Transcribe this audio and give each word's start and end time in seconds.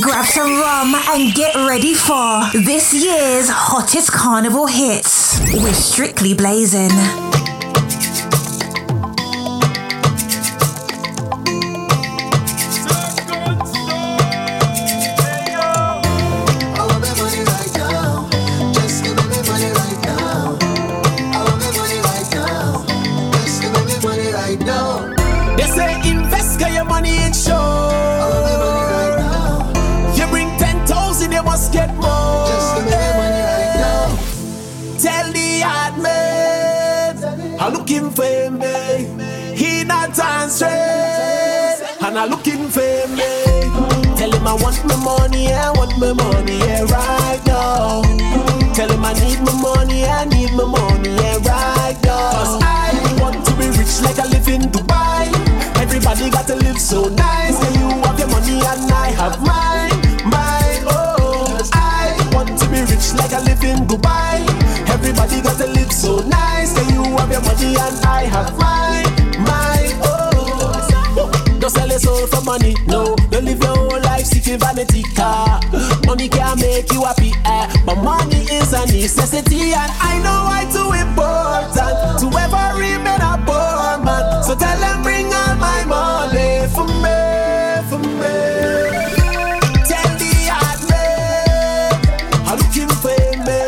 Grab 0.00 0.24
some 0.24 0.58
rum 0.58 0.94
and 0.94 1.34
get 1.34 1.54
ready 1.54 1.92
for 1.92 2.40
this 2.64 2.94
year's 2.94 3.50
hottest 3.50 4.10
carnival 4.10 4.66
hits 4.66 5.38
We're 5.52 5.74
Strictly 5.74 6.32
Blazing. 6.32 7.41
Money, 45.42 45.54
I 45.54 45.70
want 45.72 45.98
my 45.98 46.12
money, 46.12 46.58
yeah, 46.58 46.82
right 46.84 47.40
now. 47.46 48.02
Tell 48.74 48.90
him 48.90 49.04
I 49.04 49.12
need 49.14 49.40
my 49.40 49.52
money, 49.60 50.04
I 50.04 50.24
need 50.26 50.52
my 50.52 50.64
money, 50.64 51.10
yeah, 51.10 51.36
right 51.44 51.98
now. 52.04 52.30
Cause 52.32 52.62
I 52.62 53.16
want 53.20 53.44
to 53.46 53.52
be 53.56 53.66
rich 53.78 54.00
like 54.02 54.18
I 54.18 54.26
live 54.28 54.48
in 54.48 54.62
Dubai. 54.70 55.26
Everybody 55.80 56.30
got 56.30 56.46
to 56.48 56.54
live 56.56 56.78
so 56.80 57.08
nice. 57.08 57.58
And 57.64 57.74
you 57.76 57.88
have 58.02 58.18
your 58.18 58.28
money 58.28 58.54
and 58.54 58.92
I 58.92 59.08
have 59.18 59.40
mine, 59.40 59.92
mine, 60.30 60.82
oh. 60.88 61.58
I 61.72 62.16
want 62.34 62.58
to 62.58 62.66
be 62.70 62.80
rich 62.80 63.14
like 63.14 63.32
I 63.32 63.42
live 63.42 63.62
in 63.64 63.86
Dubai. 63.86 64.46
Everybody 64.88 65.40
got 65.42 65.58
to 65.58 65.66
live 65.66 65.92
so 65.92 66.20
nice. 66.20 66.76
And 66.78 66.90
you 66.94 67.02
have 67.16 67.30
your 67.30 67.42
money 67.42 67.74
and 67.76 67.96
I 68.06 68.22
have 68.30 68.56
mine, 68.58 69.10
mine, 69.42 69.92
oh. 70.04 71.58
Don't 71.60 71.70
sell 71.70 71.88
your 71.88 71.98
soul 71.98 72.26
for 72.28 72.42
money, 72.42 72.74
no. 72.86 73.16
Life 74.42 74.50
seeking 74.50 74.60
vanity 74.60 75.02
car. 75.14 75.60
Money 76.06 76.28
can 76.28 76.58
make 76.58 76.92
you 76.92 77.04
happy, 77.04 77.32
eh? 77.44 77.82
But 77.86 77.96
money 78.02 78.42
is 78.50 78.72
a 78.72 78.86
necessity, 78.86 79.72
and 79.72 79.92
I 80.00 80.18
know 80.18 80.44
why 80.46 80.64
too 80.72 80.92
important 80.92 82.18
to 82.20 82.26
ever 82.38 82.78
remain 82.78 83.20
a 83.20 83.38
poor 83.46 83.98
man. 84.04 84.42
So 84.42 84.54
tell 84.56 84.78
them 84.78 85.02
bring 85.02 85.26
all 85.26 85.54
my 85.56 85.84
money 85.84 86.66
for 86.74 86.86
me, 86.86 87.82
for 87.88 87.98
me. 87.98 88.34
Tell 89.86 90.10
the 90.18 90.30
hard 90.50 90.80
I'm 92.48 92.58
looking 92.58 92.92
for 93.02 93.22
me. 93.46 93.62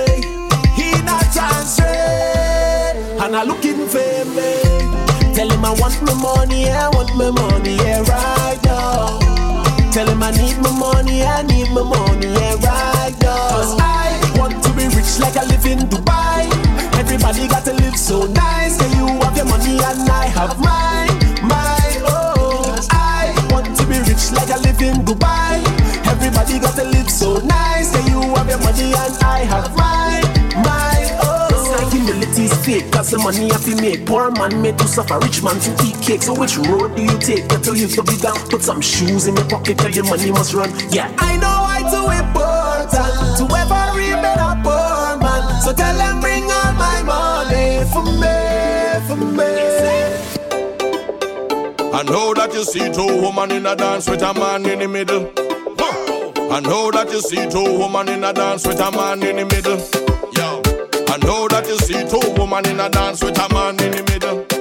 He 0.75 0.91
not 1.03 1.36
answering, 1.36 3.20
and 3.22 3.36
I 3.36 3.42
looking 3.44 3.86
for 3.86 4.25
me. 4.34 4.53
Tell 5.34 5.50
him 5.50 5.64
I 5.64 5.70
want 5.81 6.00
my 6.03 6.14
money, 6.14 6.70
I 6.70 6.88
want 6.91 7.14
my 7.16 7.31
money, 7.31 7.77
yeah, 7.77 8.00
right 8.03 8.14
so 18.15 18.27
nice. 18.27 18.79
Can 18.79 18.91
you 18.98 19.07
have 19.23 19.37
your 19.37 19.47
money 19.47 19.75
and 19.75 20.09
I 20.09 20.27
have 20.39 20.55
mine, 20.61 21.15
mine, 21.43 21.98
oh. 22.07 22.79
I 22.91 23.34
want 23.51 23.75
to 23.77 23.84
be 23.91 23.98
rich 24.06 24.31
like 24.31 24.51
I 24.55 24.59
live 24.62 24.81
in 24.81 25.03
Dubai. 25.03 25.59
Everybody 26.06 26.61
got 26.61 26.75
to 26.79 26.84
live 26.84 27.11
so 27.11 27.39
nice. 27.43 27.91
Can 27.91 28.06
you 28.12 28.21
have 28.37 28.48
your 28.48 28.62
money 28.62 28.95
and 29.03 29.15
I 29.37 29.41
have 29.53 29.69
mine, 29.75 30.27
mine, 30.62 31.11
oh. 31.27 31.51
This 31.51 31.93
humility 31.93 32.45
is 32.45 32.55
fake, 32.65 32.93
cause 32.93 33.11
the 33.11 33.19
money 33.19 33.51
have 33.51 33.65
to 33.65 33.75
make. 33.83 34.06
Poor 34.06 34.31
man 34.31 34.62
made 34.62 34.78
to 34.78 34.87
suffer, 34.87 35.19
rich 35.19 35.43
man 35.43 35.59
to 35.67 35.71
eat 35.84 35.99
cake. 36.00 36.22
So 36.22 36.38
which 36.38 36.56
road 36.56 36.94
do 36.94 37.03
you 37.03 37.19
take? 37.19 37.49
Get 37.49 37.65
to 37.65 37.72
live 37.72 37.93
to 37.99 38.03
be 38.05 38.17
down. 38.19 38.38
Put 38.49 38.62
some 38.62 38.81
shoes 38.81 39.27
in 39.27 39.34
your 39.34 39.49
pocket, 39.49 39.78
tell 39.78 39.91
your 39.91 40.05
money 40.05 40.31
must 40.31 40.55
run. 40.55 40.71
Yeah, 40.91 41.11
I 41.19 41.34
know 41.43 41.56
I 41.77 41.83
too 41.91 42.06
important 42.22 43.43
to 43.43 43.44
ever 43.59 43.83
remain 43.99 44.38
a 44.38 44.55
poor 44.62 45.19
man. 45.19 45.43
So 45.62 45.72
tell 45.75 45.97
them 45.99 46.21
bring 46.21 46.47
my 46.77 47.03
money 47.03 47.85
for 47.93 48.03
me, 48.03 48.37
for 49.09 49.17
me. 49.17 49.51
I 51.93 52.03
know 52.03 52.35
that 52.35 52.51
you 52.53 52.65
see 52.65 52.91
two 52.93 53.23
women 53.23 53.53
in 53.53 53.67
a 53.67 53.77
dance 53.77 54.09
with 54.11 54.23
a 54.23 54.35
man 54.35 54.67
in 54.67 54.81
the 54.81 54.89
middle. 54.89 55.33
I 56.53 56.61
know 56.61 56.91
that 56.93 57.11
you 57.11 57.21
see 57.21 57.49
two 57.51 57.79
women 57.79 58.09
in 58.09 58.23
a 58.23 58.33
dance 58.33 58.67
with 58.67 58.79
a 58.79 58.91
man 58.93 59.23
in 59.23 59.37
the 59.37 59.45
middle. 59.45 59.79
Yo. 60.37 60.62
I 61.12 61.17
know 61.19 61.49
that 61.49 61.67
you 61.67 61.77
see 61.79 62.05
two 62.09 62.21
women 62.41 62.67
in 62.67 62.79
a 62.81 62.89
dance 62.89 63.23
with 63.25 63.39
a 63.39 63.53
man 63.53 63.81
in 63.83 63.91
the 63.91 64.03
middle. 64.12 64.53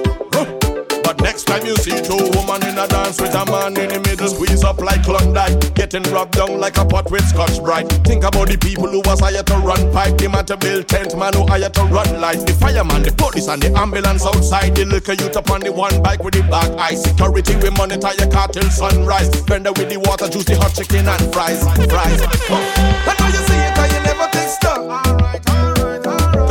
Next 1.24 1.44
time 1.44 1.64
you 1.64 1.74
see 1.76 1.96
two 2.04 2.20
women 2.36 2.60
in 2.68 2.76
a 2.76 2.86
dance 2.86 3.18
with 3.18 3.34
a 3.34 3.46
man 3.46 3.72
in 3.80 3.88
the 3.88 4.00
middle, 4.04 4.28
squeeze 4.28 4.62
up 4.62 4.76
like 4.76 5.02
Klondike, 5.04 5.72
getting 5.74 6.02
rubbed 6.12 6.36
down 6.36 6.60
like 6.60 6.76
a 6.76 6.84
pot 6.84 7.10
with 7.10 7.24
Scotch 7.24 7.64
Brite. 7.64 7.88
Think 8.04 8.24
about 8.24 8.48
the 8.48 8.58
people 8.58 8.88
who 8.88 9.00
was 9.08 9.20
hired 9.20 9.46
to 9.46 9.56
run 9.56 9.90
pipe, 9.90 10.18
the 10.18 10.28
man 10.28 10.44
to 10.44 10.58
build 10.58 10.86
tent, 10.86 11.16
man 11.16 11.32
who 11.32 11.46
hired 11.46 11.72
to 11.80 11.84
run 11.84 12.20
lights, 12.20 12.44
the 12.44 12.52
fireman, 12.52 13.02
the 13.02 13.10
police, 13.16 13.48
and 13.48 13.62
the 13.62 13.72
ambulance 13.72 14.26
outside. 14.26 14.76
The 14.76 14.84
liquor 14.84 15.14
youth 15.14 15.34
up 15.34 15.50
on 15.50 15.60
the 15.60 15.72
one 15.72 16.02
bike 16.02 16.22
with 16.22 16.34
the 16.34 16.42
black 16.42 16.68
eye. 16.76 16.94
Security 16.94 17.56
we 17.56 17.70
monitor 17.70 18.12
your 18.20 18.28
car 18.30 18.48
till 18.48 18.68
sunrise. 18.68 19.32
Vendor 19.48 19.72
with 19.72 19.88
the 19.88 19.96
water, 19.96 20.28
juice, 20.28 20.44
the 20.44 20.60
hot 20.60 20.76
chicken 20.76 21.08
and 21.08 21.24
fries, 21.32 21.64
fries. 21.88 22.20
Oh. 22.52 22.52
Huh. 22.52 23.08
I 23.08 23.12
know 23.16 23.32
you 23.32 23.40
see 23.48 23.56
it, 23.64 23.80
you 23.96 24.00
never 24.04 24.28
take 24.28 24.52
stock. 24.52 24.76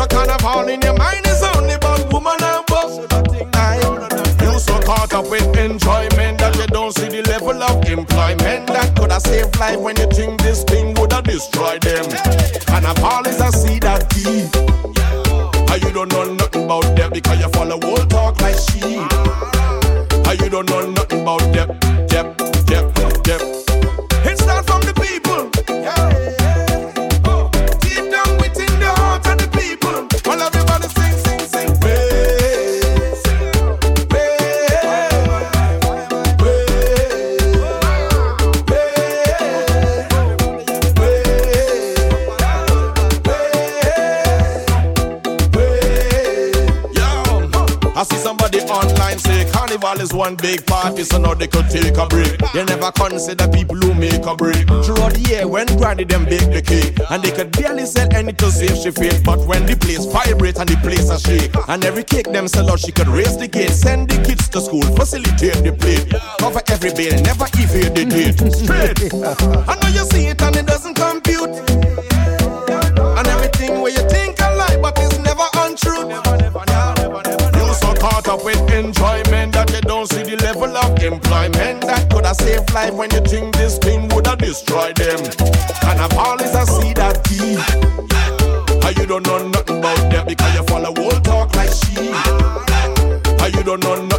The 0.02 0.06
carnival 0.10 0.66
in 0.66 0.82
your 0.82 0.98
mind 0.98 1.30
is 1.30 1.46
only 1.54 1.78
caught 4.96 5.14
up 5.14 5.30
with 5.30 5.58
enjoyment 5.58 6.38
that 6.38 6.56
you 6.56 6.68
don't 6.68 6.94
see 6.96 7.08
the 7.08 7.24
level 7.30 7.62
of 7.64 7.84
employment 7.90 8.68
that 8.68 8.96
could 8.96 9.12
have 9.12 9.22
saved 9.22 9.58
life 9.60 9.80
when 9.80 9.96
you 9.98 10.08
think 10.08 10.42
this 10.42 10.64
thing 10.64 10.94
would 10.96 11.12
have 11.12 11.24
destroyed 11.24 11.82
them. 11.82 12.06
Carnival 12.68 13.26
is 13.28 13.42
a 13.42 13.52
seed 13.52 13.82
that 13.84 14.08
deep. 14.14 14.54
And 15.72 15.82
you 15.84 15.92
don't 15.92 16.12
know 16.12 16.34
nothing 16.34 16.66
about 16.66 16.96
them 16.96 17.12
because 17.12 17.40
you 17.40 17.50
follow 17.50 17.80
old 17.84 18.10
talk 18.10 18.40
like 18.42 18.58
sheep. 18.70 19.10
And 20.28 20.40
you 20.42 20.50
don't 20.50 20.70
know 20.70 20.82
nothing 20.92 21.03
carnival 49.94 50.04
is 50.04 50.14
one 50.14 50.36
big 50.36 50.66
party, 50.66 51.04
so 51.04 51.18
now 51.18 51.34
they 51.34 51.48
could 51.48 51.70
take 51.70 51.98
a 51.98 52.06
break. 52.08 52.38
They 52.54 52.64
never 52.66 52.92
consider 52.92 53.48
people 53.48 53.76
who 53.78 53.94
make 53.94 54.26
a 54.26 54.36
break. 54.36 54.68
Throughout 54.68 55.14
the 55.14 55.26
year, 55.30 55.48
when 55.48 55.68
granny 55.78 56.04
them 56.04 56.26
bake 56.26 56.52
the 56.52 56.62
cake, 56.62 56.98
and 57.10 57.24
they 57.24 57.32
could 57.32 57.52
barely 57.52 57.86
sell 57.86 58.08
any 58.14 58.34
to 58.34 58.52
save 58.52 58.78
she 58.78 58.92
faith. 58.92 59.24
But 59.24 59.40
when 59.48 59.66
the 59.66 59.76
place 59.76 60.06
vibrate 60.06 60.58
and 60.58 60.70
the 60.70 60.78
place 60.78 61.10
a 61.10 61.20
shake, 61.20 61.52
and 61.68 61.84
every 61.86 62.04
cake 62.04 62.32
them 62.32 62.48
sell 62.48 62.70
out, 62.72 62.80
she 62.80 62.92
could 62.92 63.08
raise 63.08 63.38
the 63.38 63.48
gate, 63.48 63.72
send 63.72 64.10
the 64.10 64.18
kids 64.24 64.50
to 64.50 64.62
school, 64.62 64.84
facilitate 64.96 65.64
the 65.64 65.74
plate, 65.74 66.10
cover 66.40 66.62
every 66.68 66.94
bill, 66.94 67.16
never 67.22 67.46
evade 67.54 67.94
the 67.96 68.06
date. 68.06 68.38
Straight. 68.54 69.14
I 69.70 69.76
know 69.80 69.90
you 69.90 70.06
see 70.10 70.28
it 70.28 70.42
and 70.42 70.56
it 70.56 70.66
doesn't 70.66 70.96
compute. 70.96 71.54
And 73.18 73.28
everything 73.28 73.82
where 73.82 73.92
you 73.92 74.04
think 74.10 74.40
a 74.40 74.56
lie, 74.56 74.78
but 74.82 74.98
it's 74.98 75.20
never 75.20 75.46
untrue. 75.58 76.10
You 76.10 76.44
so 76.52 76.73
caught 78.04 78.28
up 78.28 78.44
with 78.44 78.60
enjoyment 78.70 79.54
that 79.54 79.72
you 79.72 79.80
don't 79.80 80.12
see 80.12 80.24
the 80.24 80.36
level 80.44 80.76
of 80.76 80.92
employment 81.02 81.80
that 81.88 82.10
could 82.12 82.26
have 82.26 82.36
saved 82.36 82.74
life 82.74 82.94
when 82.94 83.10
you 83.12 83.22
think 83.22 83.56
this 83.56 83.78
thing 83.78 84.10
would 84.10 84.28
have 84.28 84.40
destroyed 84.40 84.94
them. 84.98 85.20
Carnival 85.80 86.36
is 86.44 86.54
a 86.54 86.66
seed 86.68 86.98
that 86.98 87.24
deep. 87.24 87.64
And 88.84 88.84
ah, 88.84 88.92
you 89.00 89.06
don't 89.06 89.26
know 89.26 89.48
nothing 89.48 89.78
about 89.78 90.12
them 90.12 90.28
because 90.28 90.54
you 90.54 90.64
follow 90.64 90.92
old 90.98 91.24
talk 91.24 91.56
like 91.56 91.72
sheep. 91.72 92.12
And 93.24 93.40
ah, 93.40 93.48
you 93.56 93.64
don't 93.64 93.82
know 93.82 94.13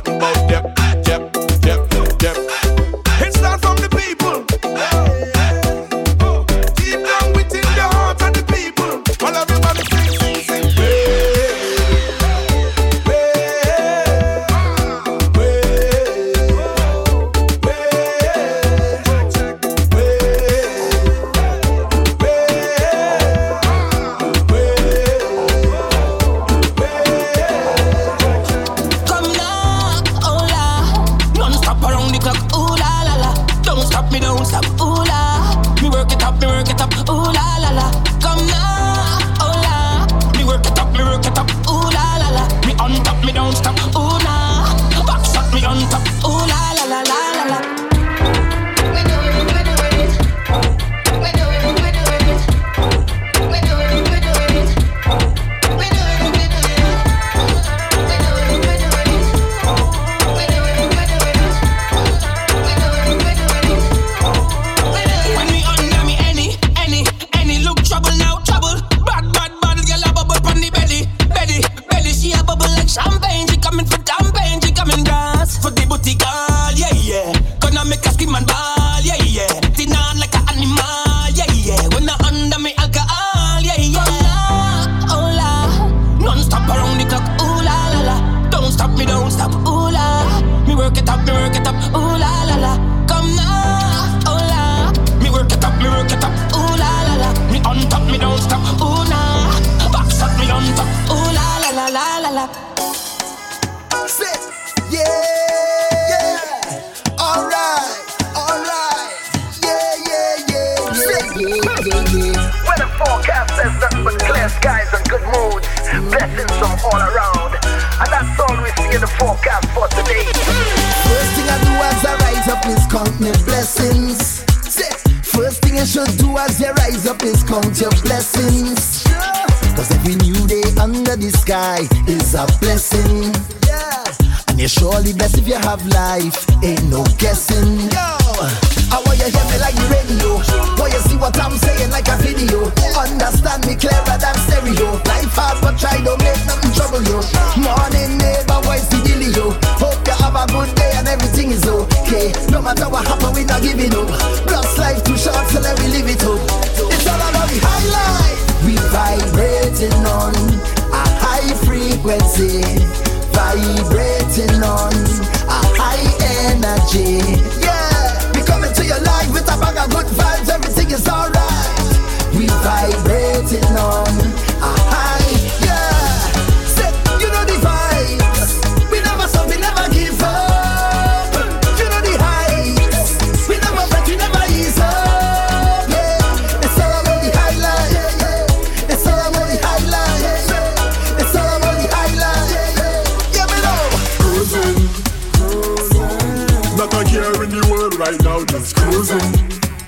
Just 198.46 198.76
cruising. 198.76 199.18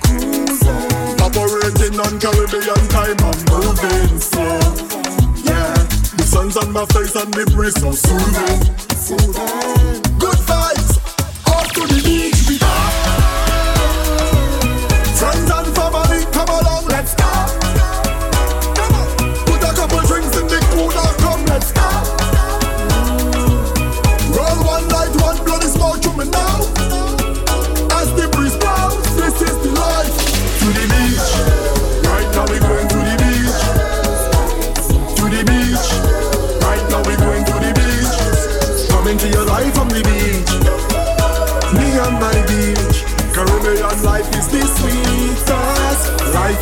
Cruising. 0.01 1.21
Operating 1.21 1.99
on 1.99 2.19
Caribbean 2.19 2.87
time, 2.89 3.15
I'm 3.19 3.45
moving 3.51 4.19
slow. 4.19 4.59
Yeah. 5.43 5.73
The 6.17 6.23
sun's 6.25 6.57
on 6.57 6.71
my 6.71 6.85
face 6.87 7.15
and 7.15 7.31
the 7.33 7.45
breeze 7.53 7.79
so. 7.79 7.91
Soothing. 7.91 9.96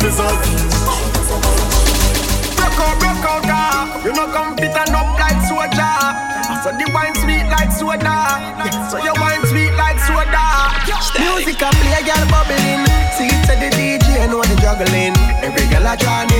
is. 0.06 0.16
Broke 2.56 2.78
out, 2.78 2.96
broke 3.02 3.26
out, 3.26 3.50
ah. 3.50 4.02
You 4.04 4.12
no 4.14 4.26
come 4.30 4.54
fit 4.56 4.70
and 4.70 4.94
up 4.94 5.18
like 5.18 5.40
soda. 5.50 5.90
So 6.62 6.70
the 6.70 6.86
wine 6.94 7.14
sweet 7.18 7.46
like 7.50 7.72
soda. 7.72 8.38
Yeah, 8.62 8.88
so 8.88 8.98
your 9.02 9.14
wine 9.18 9.42
sweet 9.50 9.74
like 9.74 9.98
soda. 9.98 10.46
Music 11.18 11.60
a 11.62 11.70
play, 11.74 12.02
girl 12.06 12.24
bubbling. 12.30 12.86
See 13.18 13.26
it 13.26 13.42
to 13.50 13.54
the 13.58 13.68
DJ, 13.74 14.30
know 14.30 14.42
the 14.42 14.54
juggling. 14.62 15.16
Every 15.42 15.66
girl 15.70 15.86
a 15.86 15.96
journey. 15.96 16.35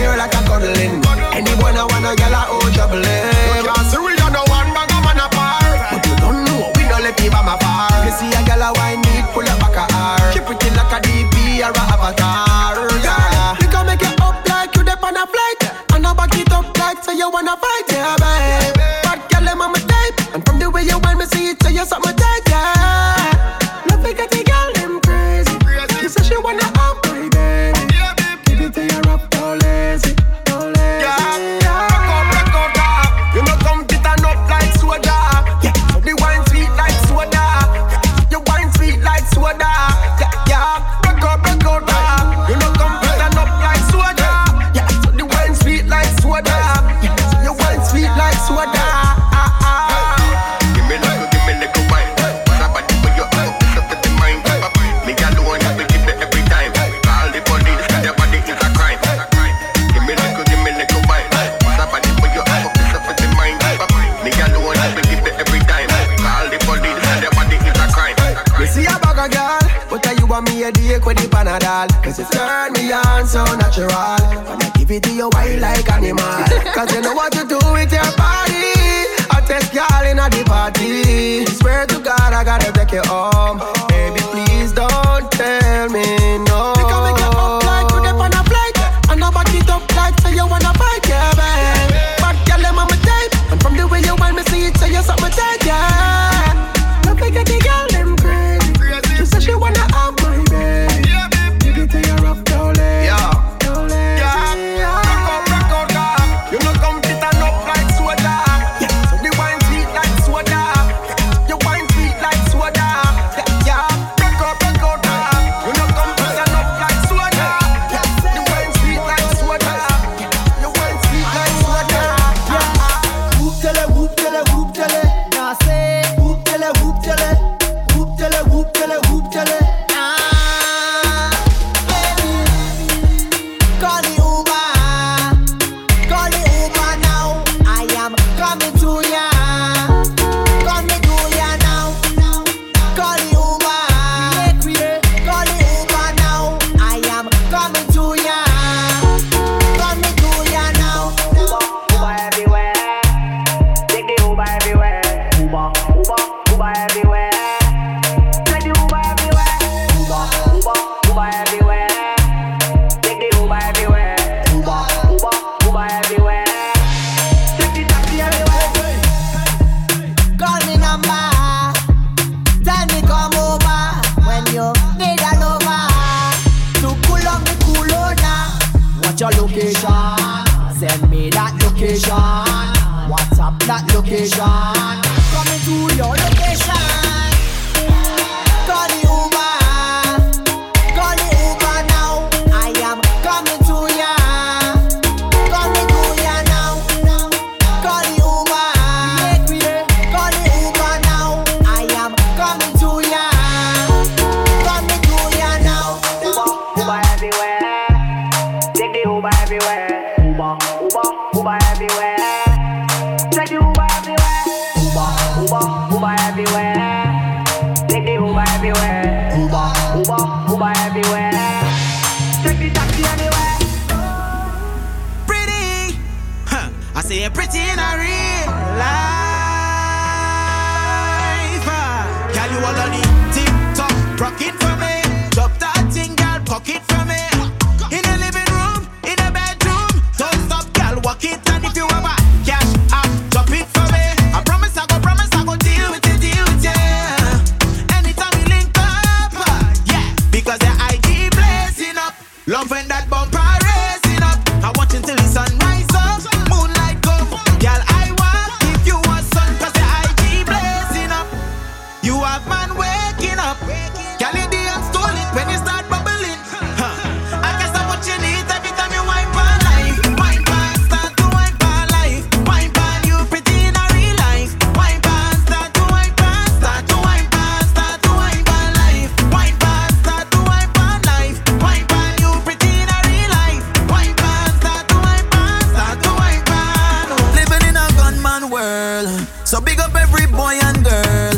world. 288.49 289.09
So 289.45 289.61
big 289.61 289.81
up 289.81 289.95
every 289.95 290.26
boy 290.26 290.59
and 290.62 290.85
girl. 290.85 291.37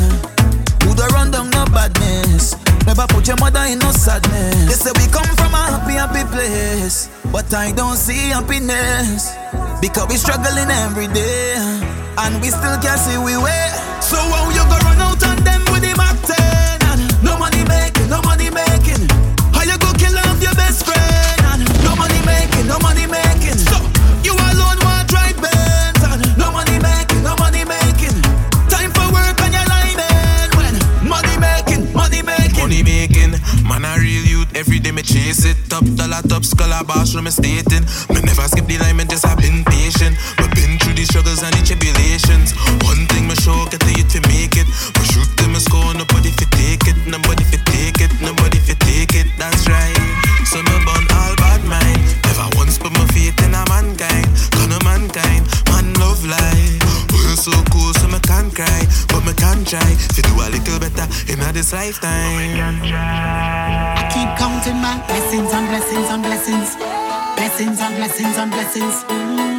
Who 0.83 0.95
don't 0.95 1.11
run 1.11 1.31
down 1.31 1.49
no 1.49 1.65
badness. 1.65 2.55
Never 2.85 3.05
put 3.07 3.27
your 3.27 3.37
mother 3.37 3.61
in 3.69 3.79
no 3.79 3.91
sadness. 3.91 4.65
They 4.67 4.77
say 4.77 4.91
we 4.95 5.05
come 5.11 5.29
from 5.35 5.53
a 5.53 5.63
happy, 5.73 5.93
happy 5.93 6.23
place. 6.31 7.09
But 7.31 7.53
I 7.53 7.71
don't 7.71 7.97
see 7.97 8.29
happiness. 8.29 9.35
Because 9.81 10.07
we 10.09 10.15
struggling 10.15 10.69
every 10.69 11.07
day. 11.07 11.55
And 12.17 12.41
we 12.41 12.49
still 12.49 12.77
can't 12.79 12.99
see 12.99 13.17
we 13.17 13.37
way. 13.37 13.69
So 14.01 14.17
how 14.17 14.49
you 14.49 14.63
gonna 14.65 14.83
run 14.85 15.01
out 15.01 15.23
on 15.23 15.37
them 15.43 15.61
with 15.71 15.83
the 15.83 15.93
back 15.95 16.17
ten? 16.25 17.23
No 17.23 17.37
money 17.37 17.63
making, 17.65 18.09
no 18.09 18.21
money 18.21 18.49
making. 18.49 18.68
Every 34.59 34.77
day 34.77 34.91
me 34.91 35.01
chase 35.01 35.47
it. 35.47 35.55
Top 35.71 35.87
dollar, 35.95 36.19
top 36.27 36.43
scholar, 36.43 36.83
boss 36.83 37.15
from 37.15 37.23
me 37.23 37.31
stating. 37.31 37.87
Me 38.11 38.19
never 38.19 38.43
skip 38.43 38.67
the 38.67 38.75
line, 38.83 38.99
me 38.99 39.07
just 39.07 39.23
have 39.23 39.39
been 39.39 39.63
patient. 39.63 40.19
Me 40.35 40.51
been 40.51 40.75
through 40.75 40.99
the 40.99 41.07
struggles 41.07 41.39
and 41.39 41.55
the 41.55 41.63
tribulations. 41.63 42.51
One 42.83 43.07
thing 43.07 43.23
me 43.23 43.39
sure, 43.39 43.71
get 43.71 43.79
the 43.79 43.95
youth 43.95 44.11
to 44.11 44.21
make 44.27 44.59
it. 44.59 44.67
Me 44.67 45.03
shoot 45.15 45.31
them, 45.39 45.55
me 45.55 45.63
score, 45.63 45.95
nobody 45.95 46.35
fi 46.35 46.43
take 46.51 46.91
it. 46.91 46.99
Nobody 47.07 47.47
fi 47.47 47.55
take 47.71 48.03
it, 48.03 48.11
nobody 48.19 48.59
fi 48.59 48.75
take 48.83 49.15
it. 49.15 49.31
That's 49.39 49.63
right. 49.71 49.95
So 50.43 50.59
me 50.59 50.75
burn 50.83 51.07
all 51.07 51.39
bad 51.39 51.63
mind. 51.63 52.03
Never 52.27 52.51
once 52.59 52.75
put 52.75 52.91
my 52.99 53.07
faith 53.15 53.39
in 53.39 53.55
a 53.55 53.63
mankind. 53.71 54.27
Gonna 54.59 54.83
mankind, 54.83 55.47
man 55.71 55.87
love 56.03 56.19
life. 56.27 56.83
We're 57.15 57.39
so 57.39 57.55
cool, 57.71 57.95
so 57.95 58.11
me 58.11 58.19
can't 58.27 58.51
cry, 58.51 58.83
but 59.07 59.23
me 59.23 59.31
can't 59.39 59.63
try. 59.63 59.87
Fi 60.11 60.19
do 60.19 60.35
all 60.35 60.51
not 61.49 61.55
this 61.55 61.73
lifetime. 61.73 62.79
I 62.93 64.07
keep 64.13 64.29
counting 64.37 64.79
my 64.81 65.01
blessings 65.07 65.51
and 65.51 65.67
blessings 65.67 66.09
and 66.09 66.23
blessings. 66.23 66.75
Blessings 67.35 67.79
and 67.79 67.95
blessings 67.95 68.37
and 68.37 68.51
blessings. 68.51 69.03
Mm. 69.05 69.58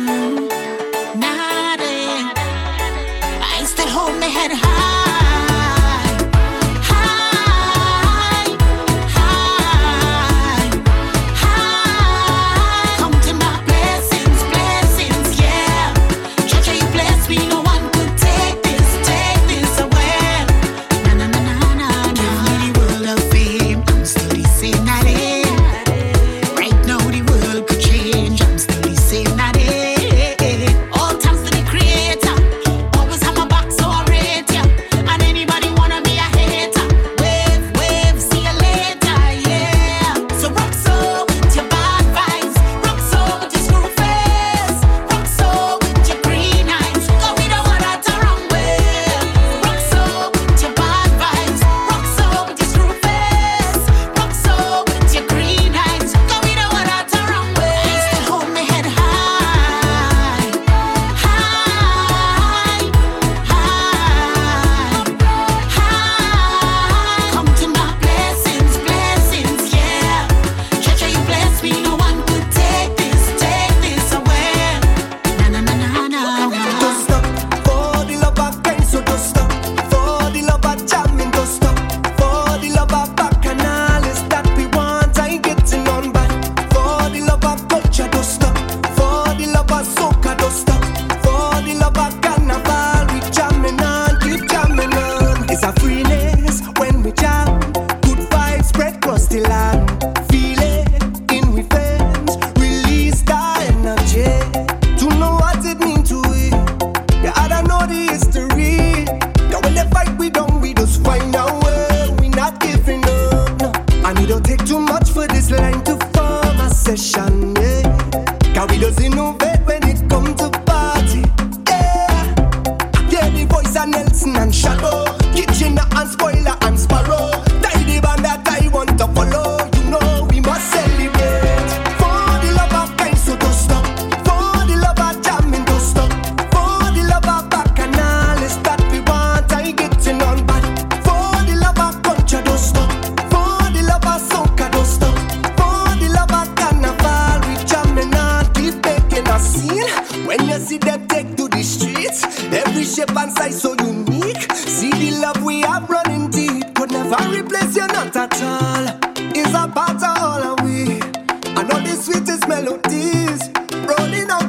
this. 162.90 163.50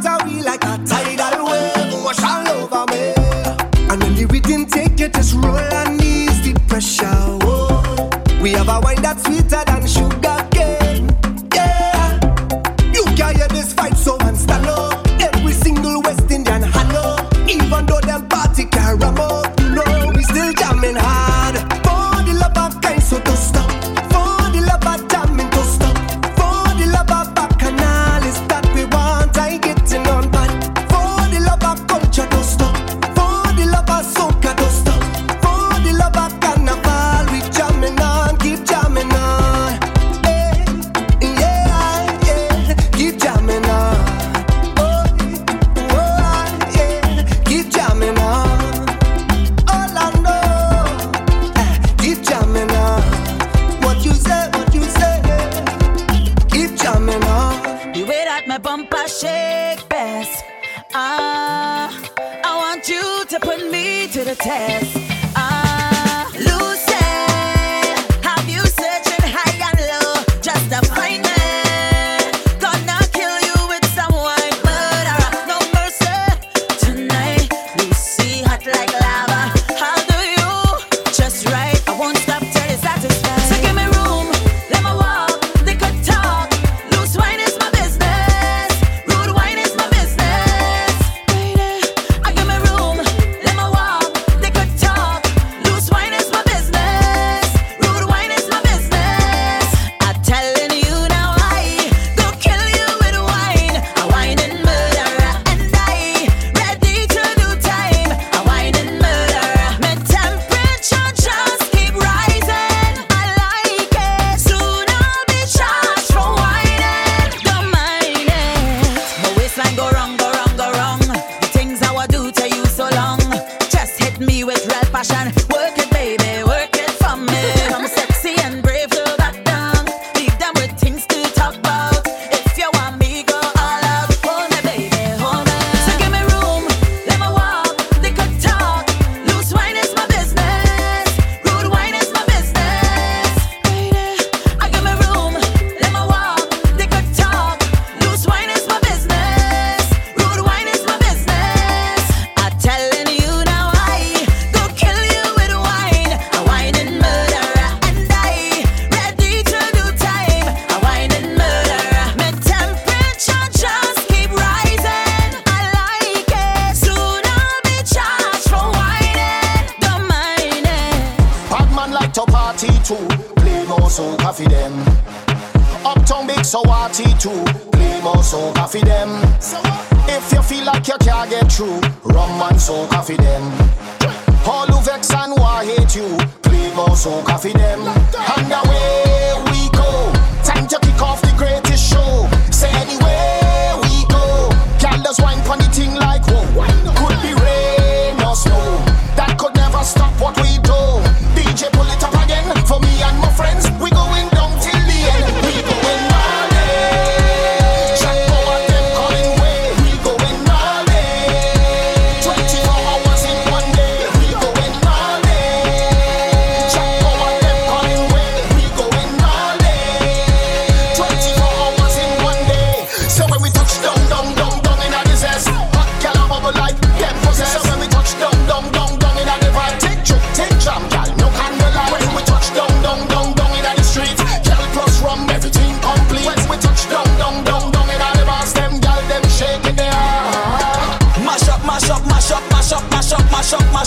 Out 0.04 0.28
like 0.44 0.64
a 0.64 0.80
tidal 0.84 1.46
wave, 1.46 2.04
wash 2.04 2.24
all 2.24 2.48
over 2.48 2.86
me. 2.92 3.14
And 3.90 4.02
when 4.02 4.16
the 4.16 4.26
rhythm 4.26 4.66
you, 4.98 5.10
just 5.10 5.36
roll 5.36 5.58
and 5.58 6.02
ease 6.02 6.42
the 6.42 6.60
pressure. 6.68 8.42
We 8.42 8.52
have 8.54 8.68
a 8.68 8.80
wine 8.82 9.02
that's 9.02 9.24
sweet. 9.24 9.41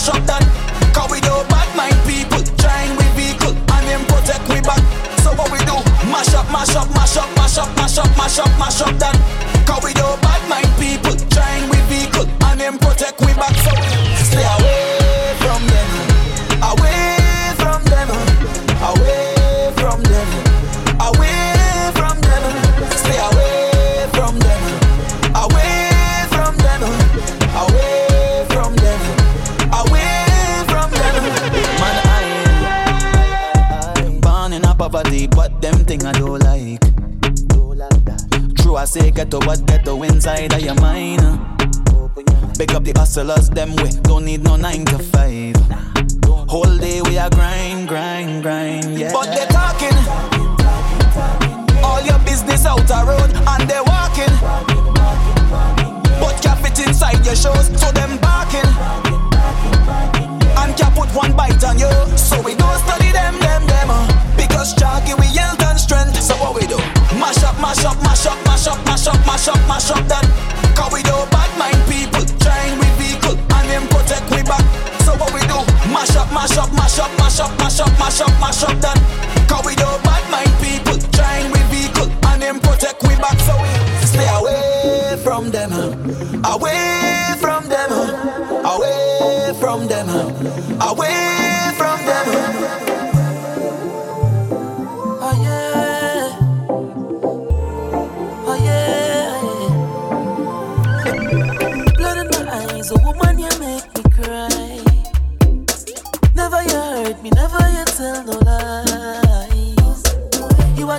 shut 0.04 0.26
that. 0.26 0.53
Them 43.64 43.76
way, 43.76 43.90
don't 44.02 44.24
need 44.24 44.42
no 44.42 44.56
nine 44.56 44.83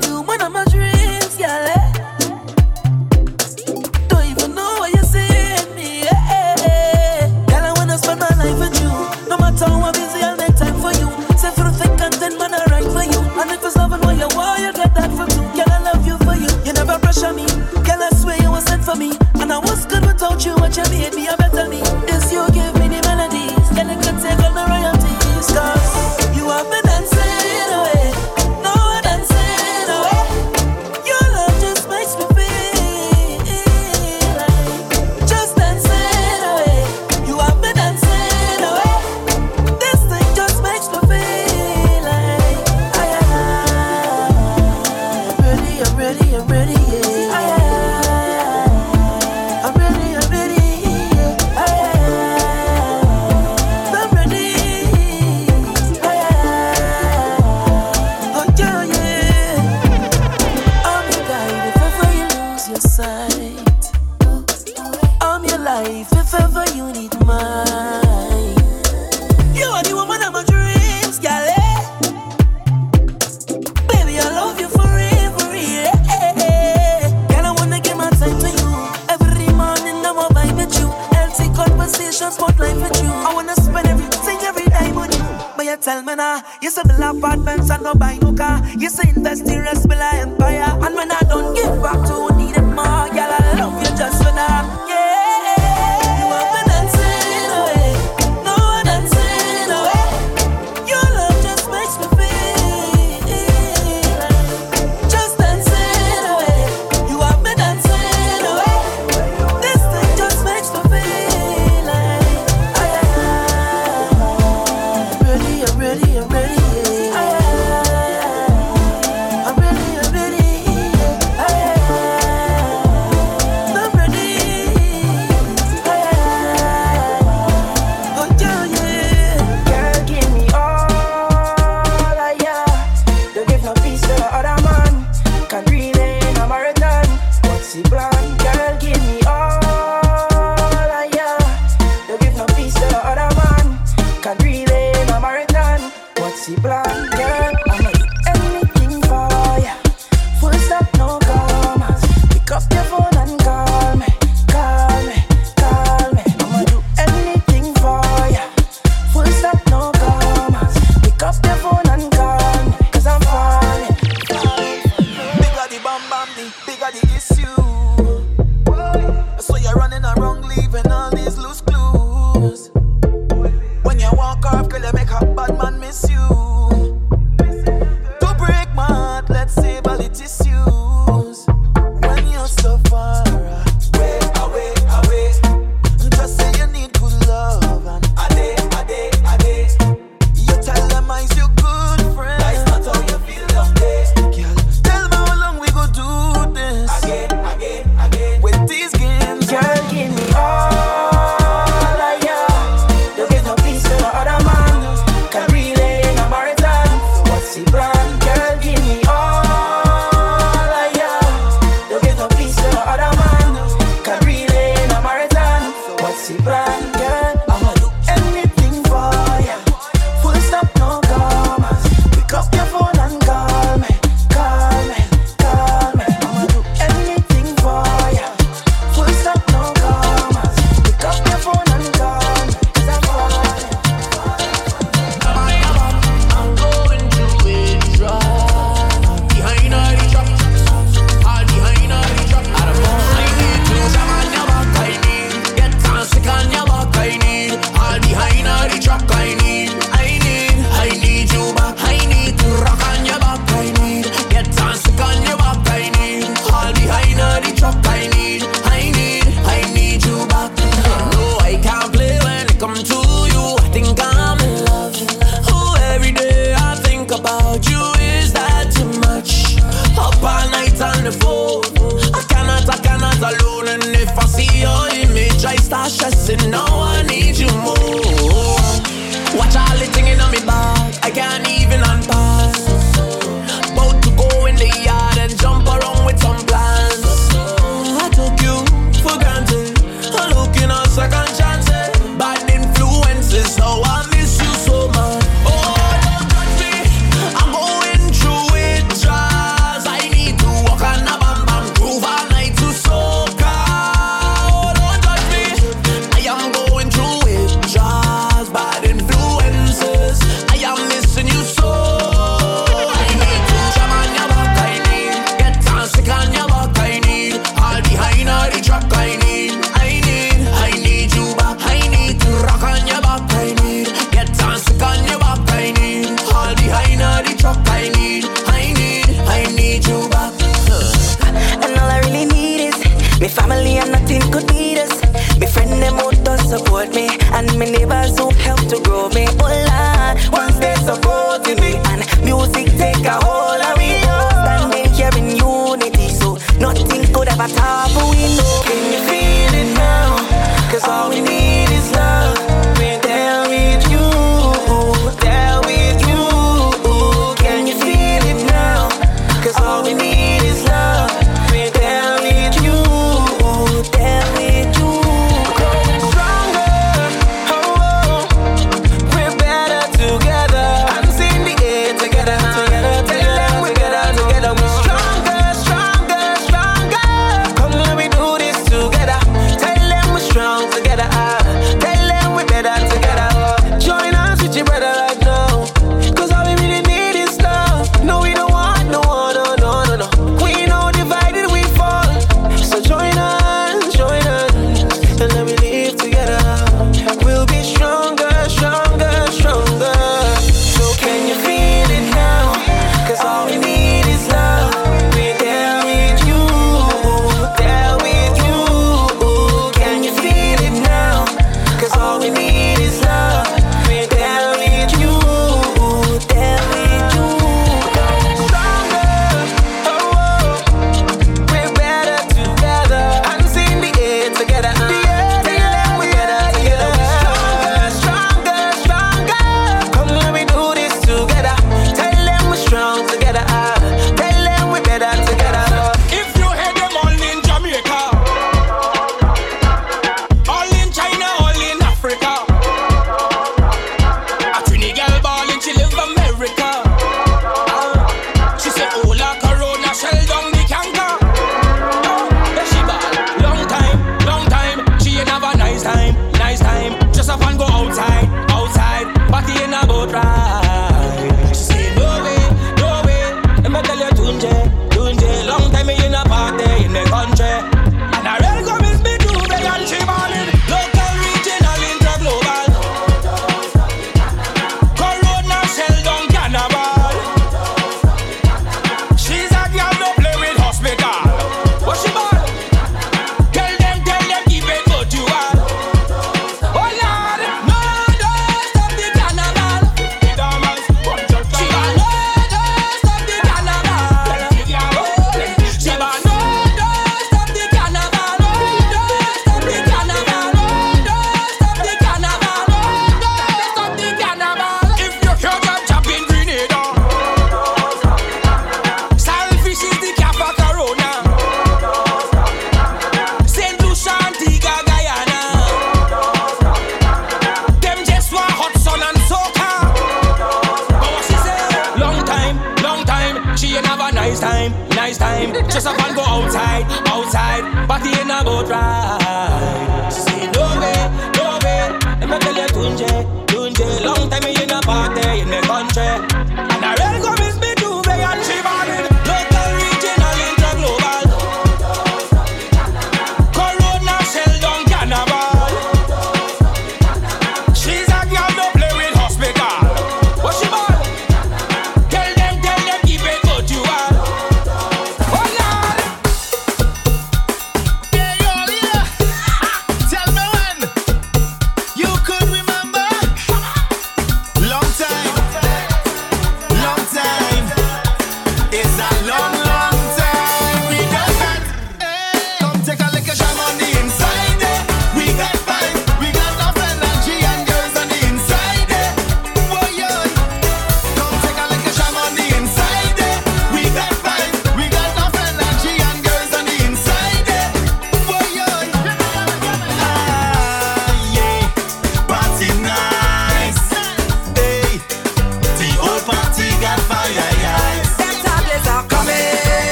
You 0.00 0.31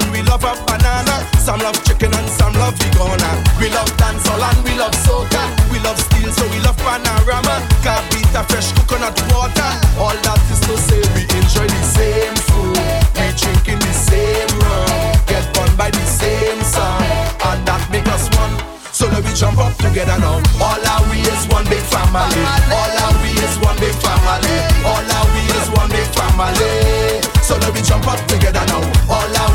and 0.00 0.10
we 0.12 0.22
love 0.22 0.44
a 0.44 0.52
banana. 0.66 1.24
Some 1.38 1.60
love 1.60 1.76
chicken 1.84 2.12
and 2.14 2.28
some 2.28 2.54
love 2.54 2.74
vegana. 2.80 3.30
We 3.60 3.68
love 3.70 3.90
dancehall 4.00 4.40
and 4.40 4.60
we 4.64 4.74
love 4.78 4.96
soca. 5.04 5.42
We 5.70 5.78
love 5.80 5.98
steel, 5.98 6.32
so 6.32 6.44
we 6.48 6.58
love 6.60 6.76
panorama. 6.78 7.60
Cabita, 7.84 8.48
fresh 8.48 8.72
coconut 8.72 9.16
water. 9.32 9.70
All 9.98 10.16
that 10.24 10.40
is 10.50 10.60
to 10.64 10.74
say 10.76 11.00
we 11.14 11.22
enjoy 11.36 11.66
the 11.68 11.82
same 11.84 12.36
food. 12.48 12.80
We 13.16 13.26
drinking 13.36 13.80
the 13.80 13.92
same 13.92 14.50
rum. 14.64 15.16
Get 15.26 15.44
born 15.54 15.70
by 15.76 15.90
the 15.90 16.04
same 16.06 16.60
sun, 16.62 17.02
and 17.50 17.60
that 17.66 17.82
make 17.90 18.06
us 18.08 18.28
one. 18.36 18.54
So 18.92 19.06
let 19.08 19.24
we 19.24 19.32
jump 19.32 19.58
up 19.58 19.72
together 19.78 20.18
now. 20.18 20.42
All 20.60 20.76
our 20.76 21.02
we 21.08 21.24
is 21.24 21.44
one 21.48 21.64
big 21.72 21.84
family. 21.88 22.42
All 22.68 22.92
our 23.00 23.14
we 23.22 23.32
is 23.32 23.56
one 23.64 23.78
big 23.80 23.96
family. 23.96 24.56
All 24.84 25.00
our 25.00 25.26
we 25.32 25.42
is 25.56 25.68
one 25.72 25.88
big 25.88 26.08
family. 26.12 27.22
So 27.40 27.56
let 27.64 27.72
we 27.72 27.80
jump 27.80 28.06
up 28.06 28.20
together 28.28 28.60
now. 28.68 28.82
All 29.08 29.24
our 29.24 29.52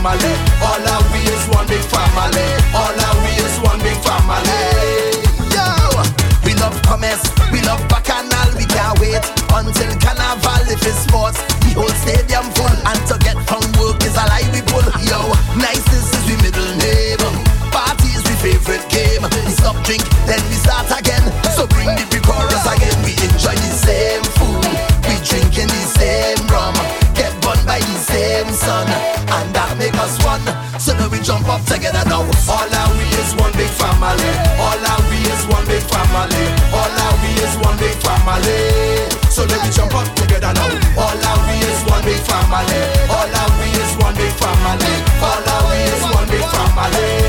family. 0.00 0.32
All 0.64 0.80
our 0.80 1.04
we 1.12 1.20
is 1.28 1.44
one 1.52 1.66
big 1.68 1.84
family. 1.92 2.48
All 2.72 2.88
our 2.88 3.16
we 3.20 3.32
is 3.36 3.56
one 3.60 3.78
big 3.84 3.98
family. 4.00 4.48
Yo, 5.52 5.68
we 6.44 6.56
love 6.56 6.76
commerce, 6.88 7.20
we 7.52 7.60
love 7.68 7.80
bacchanal. 7.88 8.48
We 8.56 8.64
can't 8.64 8.96
wait 8.98 9.20
until 9.52 9.92
carnival 10.00 10.64
if 10.72 10.80
it's 10.88 11.04
sports. 11.04 11.38
The 11.60 11.76
whole 11.76 11.96
stadium 12.00 12.48
full, 12.56 12.72
and 12.72 13.00
to 13.12 13.16
get 13.20 13.36
from 13.44 13.60
work 13.76 14.00
is 14.08 14.16
a 14.16 14.24
lie 14.24 14.48
we 14.56 14.64
pull. 14.72 14.88
Yo, 15.04 15.20
niceness 15.60 16.08
is 16.16 16.24
we 16.24 16.36
middle 16.40 16.72
name. 16.80 17.20
Party 17.68 18.08
is 18.16 18.24
we 18.24 18.34
favorite 18.40 18.86
game. 18.88 19.22
We 19.44 19.52
stop 19.52 19.76
drink, 19.84 20.04
then 20.24 20.40
we 20.48 20.56
together 31.90 32.08
now. 32.08 32.22
All 32.22 32.68
that 32.70 32.88
we 32.94 33.06
is 33.18 33.34
one 33.34 33.52
big 33.52 33.70
family. 33.74 34.30
All 34.58 34.78
that 34.78 35.00
we 35.10 35.18
is 35.26 35.42
one 35.50 35.66
big 35.66 35.82
family. 35.90 36.44
All 36.70 36.86
that 36.86 37.14
we 37.22 37.30
is 37.42 37.54
one 37.58 37.76
big 37.78 37.96
family. 37.98 39.10
So 39.30 39.44
let 39.44 39.60
me 39.64 39.70
jump 39.74 39.94
up 39.94 40.06
together 40.14 40.52
now. 40.54 40.70
All 40.98 41.14
that 41.14 41.38
we 41.46 41.58
is 41.58 41.80
one 41.90 42.02
big 42.06 42.20
family. 42.22 42.80
All 43.10 43.26
that 43.26 43.50
we 43.58 43.68
is 43.74 43.92
one 43.98 44.14
big 44.14 44.34
family. 44.38 44.94
All 45.18 45.40
that 45.42 45.62
we 45.66 45.78
is 45.90 46.02
one 46.14 46.28
big 46.30 46.46
family. 46.54 47.19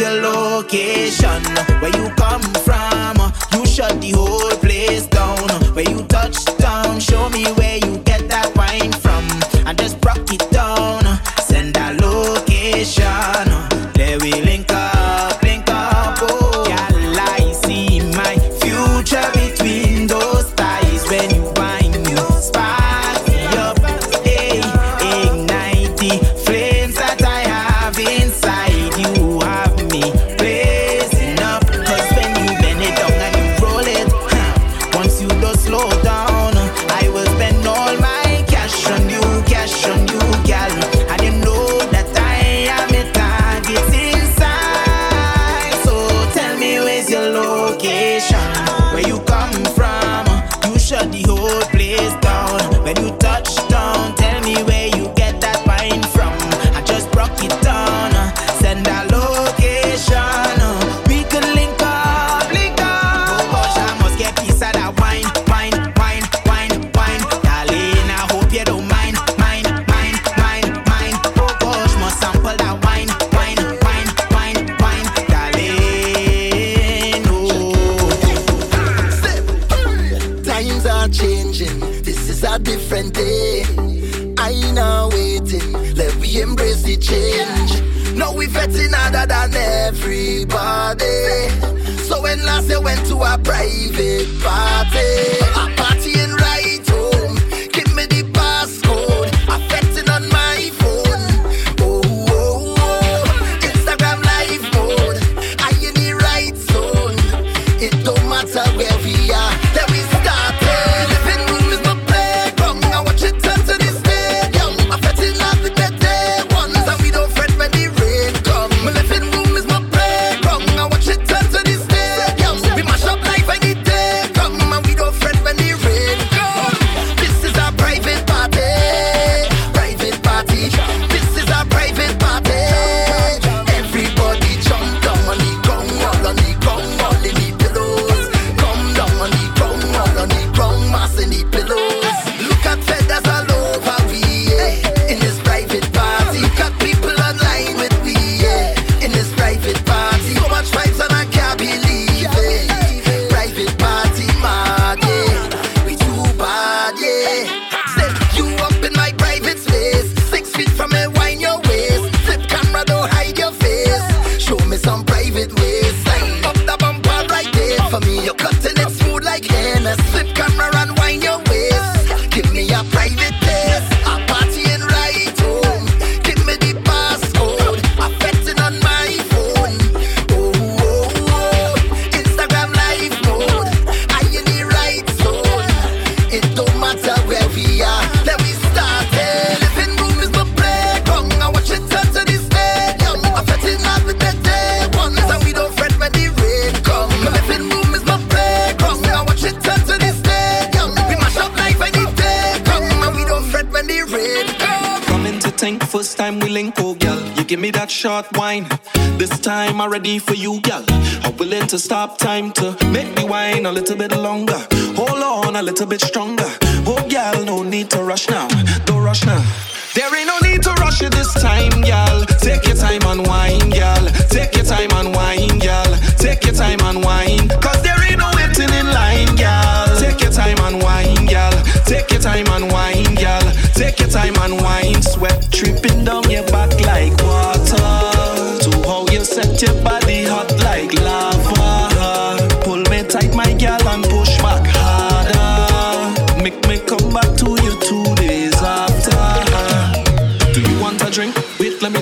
your 0.00 0.22
location, 0.22 1.42
where 1.80 1.94
you 1.94 2.08
come 2.16 2.42
from. 2.64 3.16
You 3.52 3.66
shut 3.66 4.00
the 4.00 4.12
whole 4.16 4.56
place 4.58 5.06
down. 5.06 5.48
Where 5.74 5.88
you 5.88 6.02
touch 6.04 6.44
down, 6.56 7.00
show 7.00 7.28
me 7.28 7.44
where 7.52 7.76
you 7.78 7.99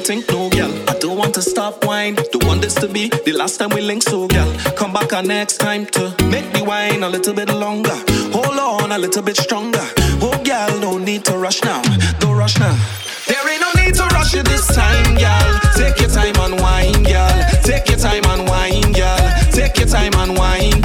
waiting, 0.08 0.24
no 0.28 0.48
girl. 0.50 0.72
I 0.88 0.98
don't 0.98 1.16
want 1.16 1.34
to 1.34 1.42
stop 1.42 1.84
wine. 1.84 2.14
Don't 2.14 2.44
want 2.44 2.62
this 2.62 2.74
to 2.74 2.88
be 2.88 3.08
the 3.08 3.32
last 3.32 3.58
time 3.58 3.70
we 3.70 3.80
link, 3.80 4.02
so 4.02 4.26
girl. 4.28 4.52
Come 4.76 4.92
back 4.92 5.12
our 5.12 5.22
next 5.22 5.58
time 5.58 5.86
to 5.86 6.14
make 6.24 6.50
the 6.52 6.64
wine 6.64 7.02
a 7.02 7.08
little 7.08 7.34
bit 7.34 7.48
longer. 7.48 7.96
Hold 8.32 8.58
on 8.58 8.92
a 8.92 8.98
little 8.98 9.22
bit 9.22 9.36
stronger. 9.36 9.86
Oh 10.20 10.40
girl, 10.44 10.80
no 10.80 10.98
need 10.98 11.24
to 11.26 11.36
rush 11.36 11.62
now. 11.62 11.82
Don't 12.20 12.36
rush 12.36 12.58
now. 12.58 12.76
There 13.26 13.48
ain't 13.50 13.60
no 13.60 13.70
need 13.82 13.94
to 13.94 14.06
rush 14.14 14.34
it 14.34 14.46
this 14.46 14.66
time, 14.68 15.16
girl. 15.16 15.60
Take 15.76 16.00
your 16.00 16.10
time 16.10 16.36
and 16.40 16.60
wine, 16.60 17.02
girl. 17.02 17.36
Take 17.62 17.88
your 17.88 17.98
time 17.98 18.24
and 18.24 18.48
wine, 18.48 18.92
girl. 18.92 19.20
Take 19.52 19.78
your 19.78 19.88
time 19.88 20.14
and 20.14 20.36
wine. 20.36 20.80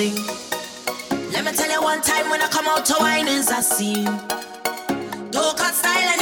thing. 0.00 0.16
Let 1.32 1.44
me 1.44 1.52
tell 1.52 1.70
you 1.70 1.82
one 1.82 2.00
time 2.00 2.30
when 2.30 2.40
I 2.40 2.48
come 2.48 2.66
out 2.66 2.86
to 2.86 2.96
wine 3.00 3.28
is 3.28 3.50
a 3.50 3.62
scene. 3.62 4.12
Talk 5.30 5.60
style 5.80 6.19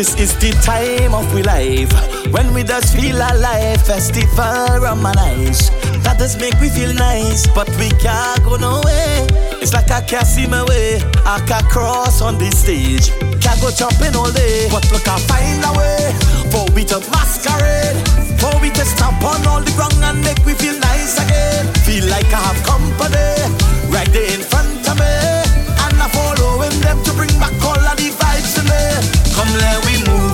This 0.00 0.16
is 0.16 0.32
the 0.40 0.48
time 0.64 1.12
of 1.12 1.28
we 1.34 1.42
life 1.42 1.92
when 2.32 2.54
we 2.54 2.64
just 2.64 2.96
feel 2.96 3.20
alive. 3.20 3.84
Festival 3.84 4.80
romance, 4.80 5.68
That 6.00 6.16
does 6.16 6.40
make 6.40 6.56
we 6.56 6.72
feel 6.72 6.94
nice, 6.96 7.44
but 7.52 7.68
we 7.76 7.92
can't 8.00 8.40
go 8.40 8.56
nowhere. 8.56 9.28
It's 9.60 9.76
like 9.76 9.92
I 9.92 10.00
can't 10.00 10.24
see 10.24 10.48
my 10.48 10.64
way. 10.64 11.04
I 11.28 11.36
can't 11.44 11.68
cross 11.68 12.22
on 12.24 12.38
this 12.38 12.64
stage. 12.64 13.12
Can't 13.44 13.60
go 13.60 13.68
jumping 13.68 14.16
all 14.16 14.32
day, 14.32 14.72
but 14.72 14.88
look, 14.88 15.04
I 15.04 15.20
find 15.28 15.60
a 15.68 15.72
way 15.76 16.16
for 16.48 16.64
we 16.72 16.88
to 16.88 16.96
masquerade, 17.12 18.00
for 18.40 18.56
we 18.64 18.72
to 18.72 18.84
stamp 18.88 19.20
on 19.20 19.44
all 19.44 19.60
the 19.60 19.68
ground 19.76 20.00
and 20.00 20.24
make 20.24 20.40
we 20.48 20.56
feel 20.56 20.80
nice 20.80 21.20
again. 21.20 21.68
Feel 21.84 22.08
like 22.08 22.32
I 22.32 22.40
have 22.40 22.60
company 22.64 23.36
right 23.92 24.08
there 24.16 24.32
in 24.32 24.40
front 24.48 24.80
of 24.80 24.96
me, 24.96 25.12
and 25.76 26.00
I 26.00 26.08
following 26.08 26.72
them 26.80 26.96
to 27.04 27.12
bring 27.12 27.36
back 27.36 27.52
all 27.60 27.84
of 27.84 27.99
Come 29.40 29.56
let 29.56 29.86
we 29.86 30.04
move. 30.04 30.29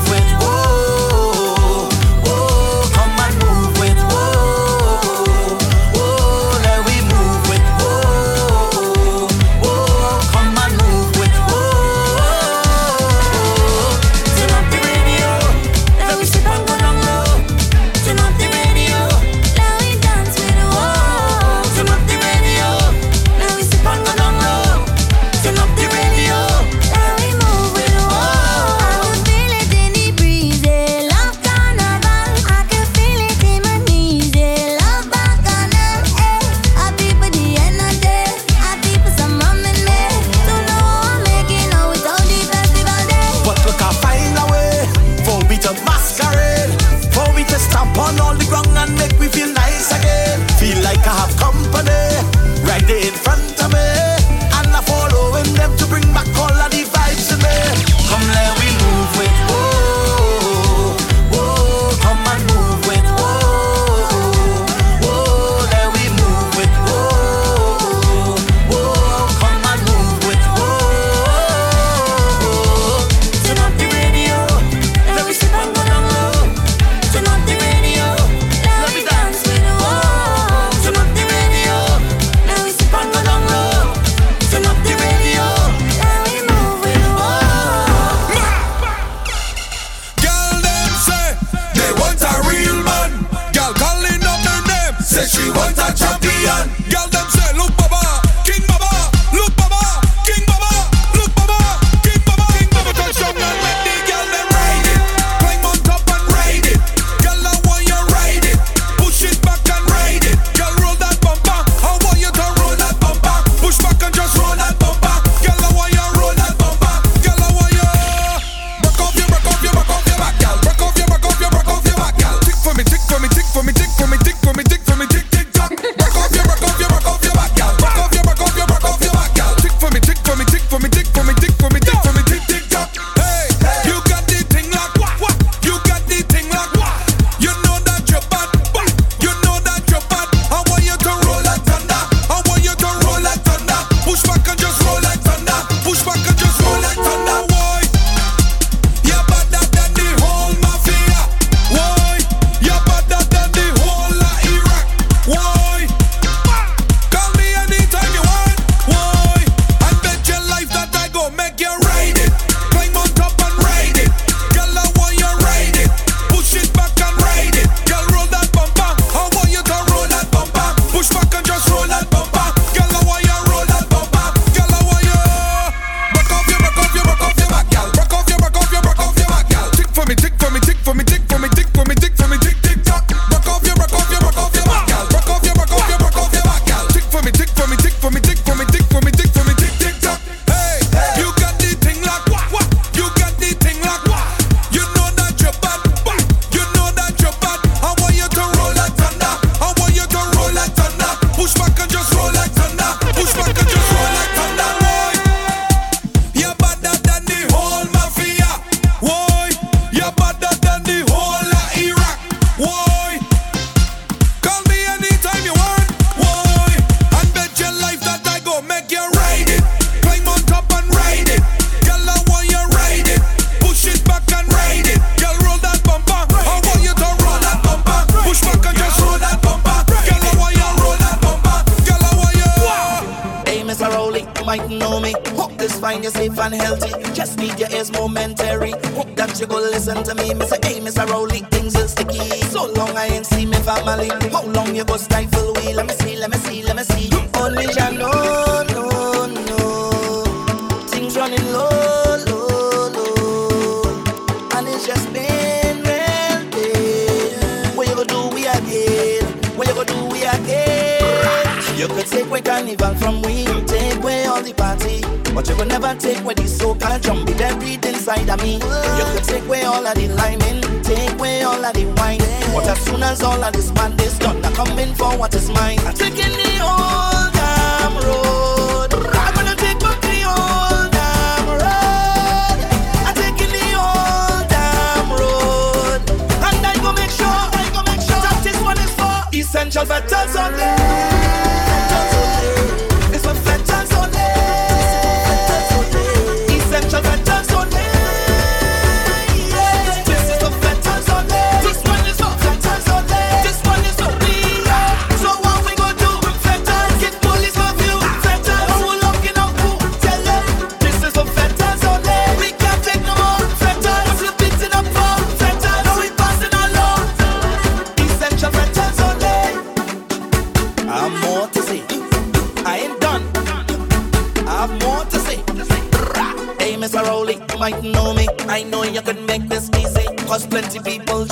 People 330.81 331.25